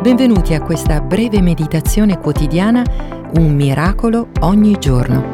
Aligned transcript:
Benvenuti 0.00 0.54
a 0.54 0.62
questa 0.62 0.98
breve 1.02 1.42
meditazione 1.42 2.18
quotidiana, 2.18 2.82
un 3.34 3.54
miracolo 3.54 4.28
ogni 4.40 4.78
giorno. 4.78 5.30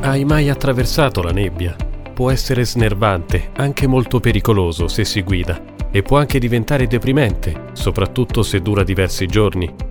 Hai 0.00 0.26
mai 0.26 0.50
attraversato 0.50 1.22
la 1.22 1.30
nebbia? 1.30 1.74
Può 2.12 2.30
essere 2.30 2.66
snervante, 2.66 3.48
anche 3.56 3.86
molto 3.86 4.20
pericoloso 4.20 4.88
se 4.88 5.06
si 5.06 5.22
guida, 5.22 5.58
e 5.90 6.02
può 6.02 6.18
anche 6.18 6.38
diventare 6.38 6.86
deprimente, 6.86 7.68
soprattutto 7.72 8.42
se 8.42 8.60
dura 8.60 8.84
diversi 8.84 9.26
giorni. 9.26 9.83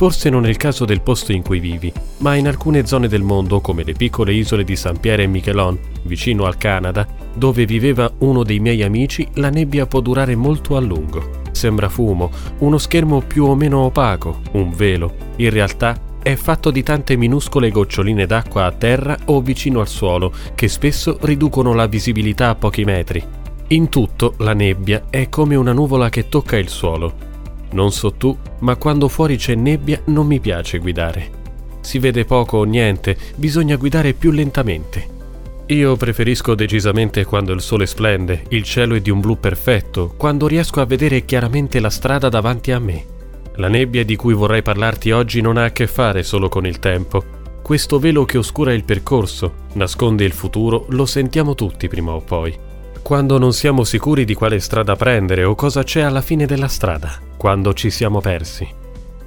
Forse 0.00 0.30
non 0.30 0.46
è 0.46 0.48
il 0.48 0.56
caso 0.56 0.86
del 0.86 1.02
posto 1.02 1.30
in 1.30 1.42
cui 1.42 1.60
vivi, 1.60 1.92
ma 2.20 2.34
in 2.34 2.46
alcune 2.46 2.86
zone 2.86 3.06
del 3.06 3.20
mondo, 3.20 3.60
come 3.60 3.84
le 3.84 3.92
piccole 3.92 4.32
isole 4.32 4.64
di 4.64 4.74
St. 4.74 4.98
Pierre 4.98 5.24
e 5.24 5.26
Miquelon, 5.26 5.78
vicino 6.04 6.46
al 6.46 6.56
Canada, 6.56 7.06
dove 7.34 7.66
viveva 7.66 8.10
uno 8.20 8.42
dei 8.42 8.60
miei 8.60 8.82
amici, 8.82 9.28
la 9.34 9.50
nebbia 9.50 9.84
può 9.84 10.00
durare 10.00 10.34
molto 10.34 10.78
a 10.78 10.80
lungo. 10.80 11.42
Sembra 11.50 11.90
fumo, 11.90 12.30
uno 12.60 12.78
schermo 12.78 13.20
più 13.20 13.44
o 13.44 13.54
meno 13.54 13.80
opaco, 13.80 14.40
un 14.52 14.70
velo. 14.70 15.16
In 15.36 15.50
realtà 15.50 15.94
è 16.22 16.34
fatto 16.34 16.70
di 16.70 16.82
tante 16.82 17.16
minuscole 17.16 17.68
goccioline 17.68 18.24
d'acqua 18.24 18.64
a 18.64 18.72
terra 18.72 19.18
o 19.26 19.42
vicino 19.42 19.80
al 19.80 19.88
suolo, 19.88 20.32
che 20.54 20.68
spesso 20.68 21.18
riducono 21.20 21.74
la 21.74 21.86
visibilità 21.86 22.48
a 22.48 22.54
pochi 22.54 22.84
metri. 22.84 23.22
In 23.68 23.90
tutto, 23.90 24.32
la 24.38 24.54
nebbia 24.54 25.08
è 25.10 25.28
come 25.28 25.56
una 25.56 25.74
nuvola 25.74 26.08
che 26.08 26.30
tocca 26.30 26.56
il 26.56 26.70
suolo 26.70 27.28
non 27.72 27.92
so 27.92 28.12
tu, 28.12 28.36
ma 28.60 28.76
quando 28.76 29.08
fuori 29.08 29.36
c'è 29.36 29.54
nebbia 29.54 30.00
non 30.06 30.26
mi 30.26 30.40
piace 30.40 30.78
guidare. 30.78 31.38
Si 31.80 31.98
vede 31.98 32.24
poco 32.24 32.58
o 32.58 32.64
niente, 32.64 33.16
bisogna 33.36 33.76
guidare 33.76 34.12
più 34.12 34.30
lentamente. 34.30 35.18
Io 35.66 35.96
preferisco 35.96 36.56
decisamente 36.56 37.24
quando 37.24 37.52
il 37.52 37.60
sole 37.60 37.86
splende, 37.86 38.42
il 38.48 38.64
cielo 38.64 38.96
è 38.96 39.00
di 39.00 39.10
un 39.10 39.20
blu 39.20 39.38
perfetto, 39.38 40.12
quando 40.16 40.48
riesco 40.48 40.80
a 40.80 40.84
vedere 40.84 41.24
chiaramente 41.24 41.78
la 41.78 41.90
strada 41.90 42.28
davanti 42.28 42.72
a 42.72 42.80
me. 42.80 43.04
La 43.54 43.68
nebbia 43.68 44.04
di 44.04 44.16
cui 44.16 44.34
vorrei 44.34 44.62
parlarti 44.62 45.12
oggi 45.12 45.40
non 45.40 45.56
ha 45.56 45.64
a 45.64 45.70
che 45.70 45.86
fare 45.86 46.22
solo 46.24 46.48
con 46.48 46.66
il 46.66 46.80
tempo. 46.80 47.22
Questo 47.62 48.00
velo 48.00 48.24
che 48.24 48.36
oscura 48.36 48.72
il 48.72 48.84
percorso, 48.84 49.66
nasconde 49.74 50.24
il 50.24 50.32
futuro, 50.32 50.86
lo 50.88 51.06
sentiamo 51.06 51.54
tutti 51.54 51.86
prima 51.86 52.12
o 52.12 52.20
poi. 52.20 52.68
Quando 53.02 53.38
non 53.38 53.52
siamo 53.52 53.84
sicuri 53.84 54.24
di 54.24 54.34
quale 54.34 54.60
strada 54.60 54.94
prendere 54.96 55.44
o 55.44 55.54
cosa 55.54 55.82
c'è 55.82 56.00
alla 56.00 56.20
fine 56.20 56.46
della 56.46 56.68
strada 56.68 57.18
quando 57.36 57.72
ci 57.74 57.90
siamo 57.90 58.20
persi. 58.20 58.68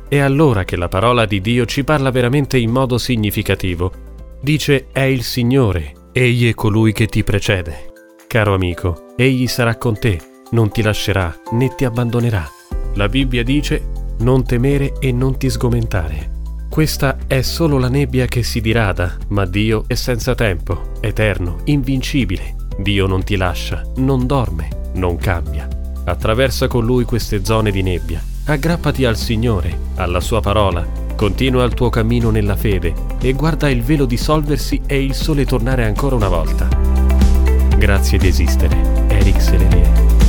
È 0.07 0.17
allora 0.19 0.63
che 0.63 0.75
la 0.75 0.87
parola 0.87 1.25
di 1.25 1.41
Dio 1.41 1.65
ci 1.65 1.83
parla 1.83 2.11
veramente 2.11 2.57
in 2.57 2.69
modo 2.69 2.97
significativo. 2.97 3.91
Dice 4.39 4.87
è 4.91 5.01
il 5.01 5.23
Signore, 5.23 5.93
egli 6.11 6.49
è 6.49 6.53
colui 6.53 6.93
che 6.93 7.07
ti 7.07 7.23
precede. 7.23 7.91
Caro 8.27 8.53
amico, 8.53 9.13
egli 9.17 9.47
sarà 9.47 9.75
con 9.77 9.97
te, 9.97 10.19
non 10.51 10.71
ti 10.71 10.81
lascerà 10.81 11.35
né 11.51 11.73
ti 11.75 11.85
abbandonerà. 11.85 12.47
La 12.93 13.09
Bibbia 13.09 13.43
dice 13.43 14.01
non 14.19 14.43
temere 14.45 14.93
e 14.99 15.11
non 15.11 15.37
ti 15.37 15.49
sgomentare. 15.49 16.31
Questa 16.69 17.17
è 17.27 17.41
solo 17.41 17.77
la 17.77 17.89
nebbia 17.89 18.25
che 18.25 18.41
si 18.41 18.61
dirada, 18.61 19.17
ma 19.29 19.45
Dio 19.45 19.83
è 19.87 19.95
senza 19.95 20.33
tempo, 20.33 20.93
eterno, 21.01 21.59
invincibile. 21.65 22.55
Dio 22.77 23.07
non 23.07 23.23
ti 23.23 23.35
lascia, 23.35 23.83
non 23.97 24.25
dorme, 24.25 24.69
non 24.93 25.15
cambia. 25.17 25.67
Attraversa 26.05 26.67
con 26.67 26.83
lui 26.85 27.05
queste 27.05 27.45
zone 27.45 27.71
di 27.71 27.81
nebbia. 27.81 28.21
Aggrappati 28.45 29.05
al 29.05 29.15
Signore, 29.15 29.77
alla 29.95 30.19
sua 30.19 30.41
parola. 30.41 30.85
Continua 31.15 31.63
il 31.63 31.73
tuo 31.73 31.89
cammino 31.89 32.29
nella 32.29 32.55
fede 32.55 32.93
e 33.21 33.33
guarda 33.33 33.69
il 33.69 33.83
velo 33.83 34.05
dissolversi 34.05 34.81
e 34.85 35.01
il 35.01 35.13
sole 35.13 35.45
tornare 35.45 35.85
ancora 35.85 36.15
una 36.15 36.27
volta. 36.27 36.67
Grazie 37.77 38.17
di 38.17 38.27
esistere, 38.27 38.75
Eric 39.07 39.41
Selenier. 39.41 40.22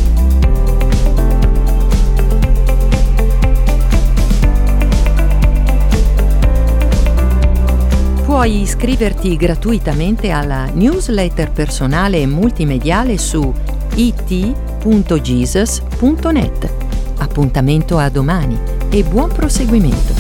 Puoi 8.35 8.63
iscriverti 8.63 9.37
gratuitamente 9.37 10.31
alla 10.31 10.65
newsletter 10.65 11.53
personale 11.53 12.21
e 12.21 12.27
multimediale 12.27 13.17
su 13.17 13.55
it 13.95 14.29
www.jesus.net. 14.83 16.73
Appuntamento 17.19 17.97
a 17.97 18.09
domani 18.09 18.59
e 18.91 19.05
buon 19.05 19.31
proseguimento. 19.31 20.14